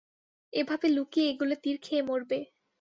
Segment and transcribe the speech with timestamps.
[0.53, 2.39] এভাবে লুকিয়ে এগোলে তীর খেয়ে মরবে।